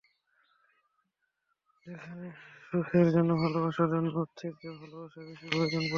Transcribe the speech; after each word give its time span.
যেখানে 1.85 2.27
সুখের 2.67 3.07
জন্য 3.15 3.31
ভালোবাসার 3.43 3.89
জন্য 3.93 4.07
অর্থের 4.15 4.53
চেয়ে 4.59 4.75
ভালোবাসা 4.81 5.19
বেশি 5.27 5.45
প্রয়োজন 5.47 5.79
পড়ে। 5.79 5.89